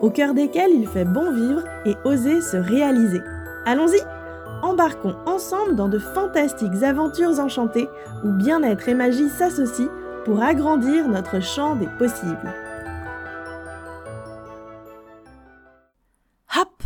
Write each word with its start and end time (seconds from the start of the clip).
au 0.00 0.10
cœur 0.10 0.34
desquels 0.34 0.72
il 0.72 0.86
fait 0.86 1.04
bon 1.04 1.32
vivre 1.32 1.62
et 1.84 1.96
oser 2.04 2.40
se 2.40 2.56
réaliser. 2.56 3.20
Allons-y 3.64 4.00
Embarquons 4.62 5.16
ensemble 5.26 5.76
dans 5.76 5.88
de 5.88 5.98
fantastiques 5.98 6.82
aventures 6.82 7.38
enchantées 7.38 7.88
où 8.24 8.32
bien-être 8.32 8.88
et 8.88 8.94
magie 8.94 9.28
s'associent 9.28 9.90
pour 10.24 10.42
agrandir 10.42 11.08
notre 11.08 11.40
champ 11.40 11.76
des 11.76 11.88
possibles. 11.98 12.54
Hop 16.58 16.82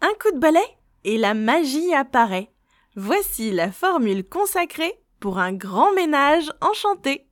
Un 0.00 0.12
coup 0.20 0.32
de 0.32 0.38
balai 0.38 0.64
et 1.04 1.16
la 1.16 1.34
magie 1.34 1.94
apparaît. 1.94 2.50
Voici 2.94 3.50
la 3.50 3.72
formule 3.72 4.28
consacrée 4.28 5.00
pour 5.18 5.38
un 5.38 5.52
grand 5.52 5.92
ménage 5.94 6.52
enchanté. 6.60 7.26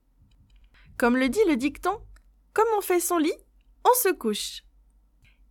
Comme 0.96 1.16
le 1.16 1.28
dit 1.28 1.44
le 1.48 1.56
dicton, 1.56 1.98
comme 2.54 2.68
on 2.76 2.80
fait 2.80 3.00
son 3.00 3.18
lit, 3.18 3.36
on 3.84 3.94
se 3.94 4.12
couche. 4.12 4.62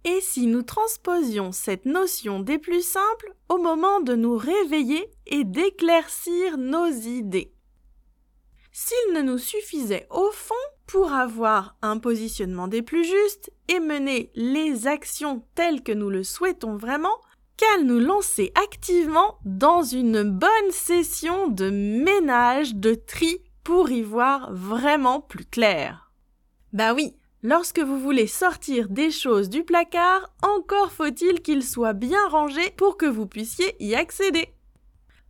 Et 0.04 0.20
si 0.22 0.48
nous 0.48 0.64
transposions 0.64 1.52
cette 1.52 1.86
notion 1.86 2.40
des 2.40 2.58
plus 2.58 2.82
simples 2.82 3.36
au 3.50 3.58
moment 3.58 4.02
de 4.02 4.16
nous 4.16 4.36
réveiller 4.36 5.10
et 5.28 5.44
d'éclaircir 5.44 6.58
nos 6.58 6.88
idées 6.88 7.54
S'il 8.72 9.14
ne 9.14 9.22
nous 9.22 9.38
suffisait 9.38 10.08
au 10.10 10.32
fond 10.32 10.56
pour 10.88 11.14
avoir 11.14 11.78
un 11.82 12.00
positionnement 12.00 12.68
des 12.68 12.82
plus 12.82 13.06
justes 13.06 13.52
et 13.68 13.80
mener 13.80 14.32
les 14.36 14.88
actions 14.88 15.46
telles 15.56 15.84
que 15.84 15.92
nous 15.92 16.10
le 16.10 16.24
souhaitons 16.24 16.76
vraiment, 16.76 17.22
qu'à 17.56 17.84
nous 17.84 18.00
lancer 18.00 18.52
activement 18.56 19.38
dans 19.46 19.84
une 19.84 20.24
bonne 20.24 20.72
session 20.72 21.48
de 21.48 21.70
ménage, 21.70 22.76
de 22.76 22.96
tri 22.96 23.42
pour 23.64 23.92
y 23.92 24.02
voir 24.02 24.52
vraiment 24.52 25.22
plus 25.22 25.46
clair. 25.46 26.12
Bah 26.74 26.94
oui, 26.94 27.16
Lorsque 27.44 27.80
vous 27.80 28.00
voulez 28.00 28.28
sortir 28.28 28.88
des 28.88 29.10
choses 29.10 29.50
du 29.50 29.64
placard, 29.64 30.32
encore 30.44 30.92
faut-il 30.92 31.42
qu'ils 31.42 31.64
soient 31.64 31.94
bien 31.94 32.28
rangés 32.28 32.72
pour 32.78 32.98
que 32.98 33.08
vous 33.08 33.26
puissiez 33.26 33.76
y 33.84 33.96
accéder. 33.96 34.54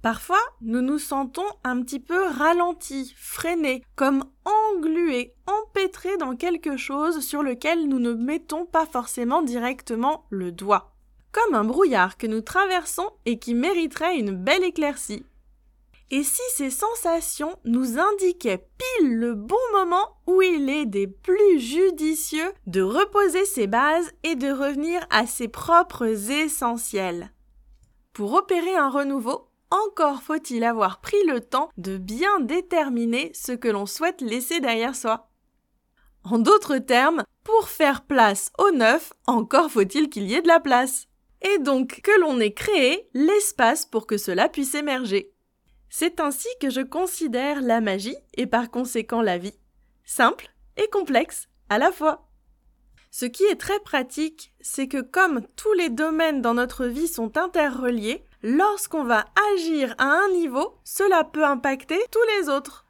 Parfois, 0.01 0.41
nous 0.59 0.81
nous 0.81 0.99
sentons 0.99 1.45
un 1.63 1.81
petit 1.81 2.01
peu 2.01 2.21
ralentis, 2.25 3.13
freinés, 3.15 3.85
comme 3.95 4.25
englués, 4.43 5.35
empêtrés 5.47 6.17
dans 6.17 6.35
quelque 6.35 6.75
chose 6.75 7.21
sur 7.21 7.43
lequel 7.43 7.87
nous 7.87 7.99
ne 7.99 8.13
mettons 8.13 8.65
pas 8.65 8.85
forcément 8.85 9.41
directement 9.41 10.25
le 10.31 10.51
doigt. 10.51 10.93
Comme 11.31 11.55
un 11.55 11.63
brouillard 11.63 12.17
que 12.17 12.27
nous 12.27 12.41
traversons 12.41 13.09
et 13.25 13.39
qui 13.39 13.53
mériterait 13.53 14.17
une 14.17 14.31
belle 14.31 14.65
éclaircie. 14.65 15.23
Et 16.13 16.23
si 16.23 16.41
ces 16.53 16.69
sensations 16.69 17.55
nous 17.63 17.97
indiquaient 17.97 18.67
pile 18.77 19.15
le 19.15 19.33
bon 19.33 19.55
moment 19.71 20.17
où 20.27 20.41
il 20.41 20.69
est 20.69 20.85
des 20.85 21.07
plus 21.07 21.57
judicieux 21.57 22.51
de 22.67 22.81
reposer 22.81 23.45
ses 23.45 23.65
bases 23.65 24.11
et 24.23 24.35
de 24.35 24.51
revenir 24.51 25.07
à 25.09 25.25
ses 25.25 25.47
propres 25.47 26.29
essentiels? 26.29 27.31
Pour 28.11 28.33
opérer 28.33 28.75
un 28.75 28.89
renouveau, 28.89 29.47
encore 29.69 30.21
faut-il 30.21 30.65
avoir 30.65 30.99
pris 30.99 31.23
le 31.27 31.39
temps 31.39 31.69
de 31.77 31.97
bien 31.97 32.41
déterminer 32.41 33.31
ce 33.33 33.53
que 33.53 33.69
l'on 33.69 33.85
souhaite 33.85 34.19
laisser 34.19 34.59
derrière 34.59 34.97
soi. 34.97 35.29
En 36.25 36.39
d'autres 36.39 36.77
termes, 36.77 37.23
pour 37.45 37.69
faire 37.69 38.01
place 38.01 38.51
au 38.59 38.71
neuf, 38.71 39.13
encore 39.27 39.71
faut-il 39.71 40.09
qu'il 40.09 40.23
y 40.23 40.33
ait 40.33 40.41
de 40.41 40.49
la 40.49 40.59
place. 40.59 41.07
Et 41.41 41.57
donc 41.59 42.01
que 42.01 42.19
l'on 42.19 42.41
ait 42.41 42.51
créé 42.51 43.07
l'espace 43.13 43.85
pour 43.85 44.05
que 44.05 44.17
cela 44.17 44.49
puisse 44.49 44.75
émerger. 44.75 45.31
C'est 45.93 46.21
ainsi 46.21 46.47
que 46.61 46.69
je 46.69 46.79
considère 46.79 47.61
la 47.61 47.81
magie, 47.81 48.15
et 48.35 48.47
par 48.47 48.71
conséquent 48.71 49.21
la 49.21 49.37
vie, 49.37 49.59
simple 50.05 50.49
et 50.77 50.87
complexe 50.87 51.49
à 51.67 51.77
la 51.77 51.91
fois. 51.91 52.29
Ce 53.11 53.25
qui 53.25 53.43
est 53.43 53.59
très 53.59 53.77
pratique, 53.81 54.53
c'est 54.61 54.87
que 54.87 55.01
comme 55.01 55.45
tous 55.57 55.73
les 55.73 55.89
domaines 55.89 56.41
dans 56.41 56.53
notre 56.53 56.85
vie 56.85 57.09
sont 57.09 57.37
interreliés, 57.37 58.23
lorsqu'on 58.41 59.03
va 59.03 59.25
agir 59.53 59.93
à 59.97 60.05
un 60.05 60.29
niveau, 60.29 60.77
cela 60.85 61.25
peut 61.25 61.43
impacter 61.43 61.99
tous 62.09 62.39
les 62.39 62.47
autres. 62.47 62.85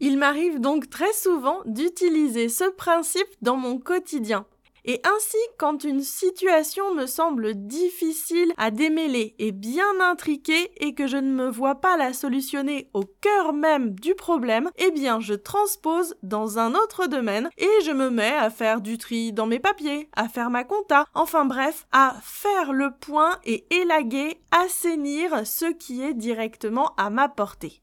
Il 0.00 0.18
m'arrive 0.18 0.60
donc 0.60 0.90
très 0.90 1.12
souvent 1.12 1.62
d'utiliser 1.66 2.48
ce 2.48 2.68
principe 2.68 3.28
dans 3.42 3.56
mon 3.56 3.78
quotidien. 3.78 4.44
Et 4.88 5.00
ainsi, 5.04 5.36
quand 5.58 5.82
une 5.82 6.02
situation 6.02 6.94
me 6.94 7.06
semble 7.06 7.54
difficile 7.66 8.52
à 8.56 8.70
démêler 8.70 9.34
et 9.40 9.50
bien 9.50 10.00
intriquée 10.00 10.70
et 10.76 10.94
que 10.94 11.08
je 11.08 11.16
ne 11.16 11.32
me 11.32 11.50
vois 11.50 11.74
pas 11.76 11.96
la 11.96 12.12
solutionner 12.12 12.88
au 12.94 13.02
cœur 13.02 13.52
même 13.52 13.90
du 13.90 14.14
problème, 14.14 14.70
eh 14.76 14.92
bien 14.92 15.18
je 15.18 15.34
transpose 15.34 16.14
dans 16.22 16.60
un 16.60 16.74
autre 16.76 17.08
domaine 17.08 17.50
et 17.58 17.82
je 17.84 17.90
me 17.90 18.10
mets 18.10 18.36
à 18.36 18.48
faire 18.48 18.80
du 18.80 18.96
tri 18.96 19.32
dans 19.32 19.46
mes 19.46 19.58
papiers, 19.58 20.08
à 20.14 20.28
faire 20.28 20.50
ma 20.50 20.62
compta, 20.62 21.06
enfin 21.14 21.44
bref, 21.44 21.86
à 21.90 22.16
faire 22.22 22.72
le 22.72 22.92
point 22.92 23.38
et 23.44 23.66
élaguer, 23.74 24.40
assainir 24.52 25.44
ce 25.44 25.66
qui 25.66 26.02
est 26.02 26.14
directement 26.14 26.94
à 26.96 27.10
ma 27.10 27.28
portée. 27.28 27.82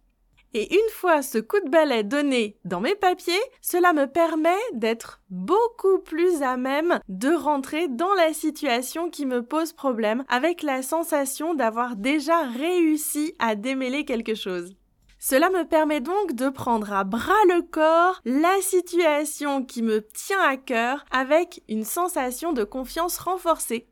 Et 0.56 0.72
une 0.74 0.90
fois 0.92 1.24
ce 1.24 1.40
coup 1.40 1.60
de 1.62 1.70
balai 1.70 2.04
donné 2.04 2.58
dans 2.64 2.80
mes 2.80 2.94
papiers, 2.94 3.34
cela 3.62 3.92
me 3.92 4.06
permet 4.06 4.50
d'être 4.74 5.20
beaucoup 5.32 5.98
plus 6.00 6.44
à 6.44 6.58
même 6.58 7.00
de 7.10 7.34
rentrer 7.34 7.88
dans 7.88 8.14
la 8.14 8.34
situation 8.34 9.10
qui 9.10 9.26
me 9.26 9.44
pose 9.44 9.74
problème 9.74 10.24
avec 10.30 10.62
la 10.62 10.84
sensation 10.84 11.56
d'avoir 11.56 11.96
déjà 11.96 12.44
réussi 12.44 13.34
à 13.40 13.56
démêler 13.56 14.06
quelque 14.06 14.36
chose. 14.36 14.76
Cela 15.18 15.50
me 15.50 15.64
permet 15.64 16.02
donc 16.02 16.34
de 16.34 16.50
prendre 16.50 16.92
à 16.94 17.04
bras 17.04 17.32
le 17.48 17.62
corps 17.62 18.22
la 18.26 18.62
situation 18.62 19.64
qui 19.64 19.82
me 19.82 20.02
tient 20.02 20.42
à 20.42 20.58
cœur 20.58 21.06
avec 21.12 21.64
une 21.68 21.86
sensation 21.86 22.54
de 22.54 22.64
confiance 22.64 23.18
renforcée. 23.18 23.88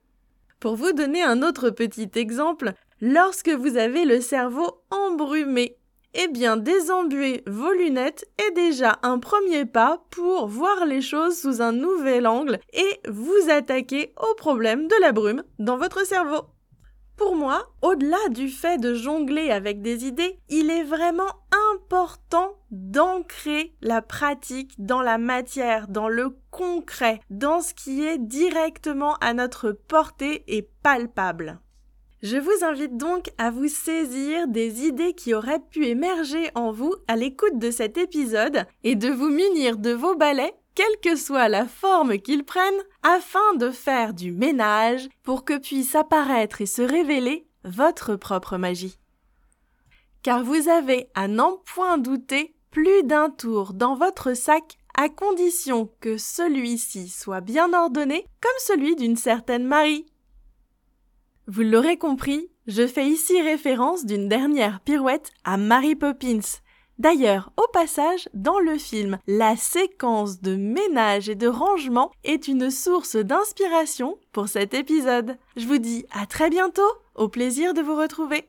Pour 0.60 0.76
vous 0.76 0.92
donner 0.92 1.24
un 1.24 1.42
autre 1.42 1.72
petit 1.72 2.12
exemple, 2.16 2.74
lorsque 3.00 3.50
vous 3.50 3.78
avez 3.78 4.06
le 4.06 4.22
cerveau 4.22 4.84
embrumé, 4.92 5.78
eh 6.14 6.28
bien, 6.28 6.58
désembuer 6.58 7.44
vos 7.48 7.72
lunettes 7.72 8.26
est 8.38 8.52
déjà 8.52 9.00
un 9.04 9.20
premier 9.20 9.66
pas 9.66 10.04
pour 10.10 10.48
voir 10.48 10.86
les 10.86 11.02
choses 11.02 11.40
sous 11.40 11.62
un 11.62 11.72
nouvel 11.72 12.28
angle 12.28 12.60
et 12.74 13.00
vous 13.10 13.50
attaquer 13.50 14.14
au 14.22 14.36
problème 14.36 14.88
de 14.88 14.96
la 15.02 15.12
brume 15.12 15.44
dans 15.60 15.78
votre 15.78 16.06
cerveau. 16.06 16.48
Pour 17.18 17.36
moi, 17.36 17.68
au-delà 17.84 18.30
du 18.30 18.50
fait 18.50 18.80
de 18.80 18.96
jongler 18.96 19.52
avec 19.52 19.82
des 19.82 20.06
idées, 20.06 20.40
il 20.50 20.72
est 20.72 20.84
vraiment 20.84 21.32
important 21.76 22.56
d'ancrer 22.72 23.76
la 23.82 24.02
pratique 24.02 24.74
dans 24.80 25.04
la 25.04 25.20
matière, 25.20 25.88
dans 25.88 26.08
le 26.08 26.36
concret, 26.50 27.20
dans 27.30 27.62
ce 27.62 27.76
qui 27.76 28.04
est 28.04 28.18
directement 28.18 29.16
à 29.22 29.34
notre 29.34 29.72
portée 29.72 30.44
et 30.48 30.68
palpable. 30.82 31.60
Je 32.22 32.38
vous 32.38 32.64
invite 32.64 32.98
donc 32.98 33.32
à 33.40 33.50
vous 33.50 33.68
saisir 33.68 34.48
des 34.48 34.86
idées 34.86 35.14
qui 35.14 35.34
auraient 35.34 35.64
pu 35.72 35.88
émerger 35.88 36.52
en 36.54 36.72
vous 36.72 36.94
à 37.08 37.16
l'écoute 37.16 37.58
de 37.58 37.72
cet 37.72 37.98
épisode 37.98 38.68
et 38.84 38.94
de 38.94 39.10
vous 39.10 39.30
munir 39.30 39.78
de 39.78 39.92
vos 39.92 40.16
balais, 40.16 40.54
quelle 40.76 41.00
que 41.02 41.16
soit 41.16 41.50
la 41.50 41.66
forme 41.66 42.20
qu'ils 42.20 42.44
prennent, 42.44 42.84
afin 43.02 43.56
de 43.56 43.72
faire 43.72 44.14
du 44.14 44.32
ménage 44.32 45.10
pour 45.24 45.46
que 45.46 45.58
puisse 45.58 45.96
apparaître 45.96 46.62
et 46.62 46.68
se 46.68 46.84
révéler 46.84 47.48
votre 47.64 48.16
propre 48.16 48.58
magie. 48.58 49.00
Car 50.22 50.44
vous 50.44 50.70
avez 50.70 51.10
à 51.16 51.28
n'en 51.28 51.58
point 51.74 51.98
douter 51.98 52.54
plus 52.70 53.02
d'un 53.04 53.32
tour 53.32 53.74
dans 53.74 53.96
votre 53.96 54.36
sac 54.36 54.78
à 54.96 55.10
condition 55.10 55.90
que 56.00 56.20
celui-ci 56.20 57.10
soit 57.10 57.42
bien 57.42 57.74
ordonné 57.74 58.28
comme 58.42 58.52
celui 58.60 58.96
d'une 58.96 59.16
certaine 59.16 59.66
Marie 59.66 60.06
vous 61.48 61.64
l'aurez 61.64 61.98
compris, 61.98 62.50
je 62.68 62.86
fais 62.86 63.08
ici 63.08 63.42
référence 63.42 64.06
d'une 64.06 64.30
dernière 64.30 64.80
pirouette 64.82 65.32
à 65.44 65.58
Mary 65.58 65.96
Poppins. 65.96 66.40
D'ailleurs, 67.00 67.52
au 67.58 67.66
passage, 67.74 68.30
dans 68.36 68.60
le 68.60 68.78
film, 68.78 69.18
la 69.26 69.56
séquence 69.56 70.40
de 70.40 70.56
ménage 70.56 71.30
et 71.30 71.36
de 71.36 71.48
rangement 71.48 72.12
est 72.24 72.48
une 72.48 72.70
source 72.70 73.16
d'inspiration 73.16 74.20
pour 74.32 74.48
cet 74.48 74.76
épisode. 74.76 75.36
Je 75.56 75.66
vous 75.66 75.80
dis 75.80 76.06
à 76.12 76.28
très 76.28 76.52
bientôt, 76.52 76.82
au 77.16 77.28
plaisir 77.28 77.74
de 77.74 77.82
vous 77.82 77.96
retrouver. 77.96 78.48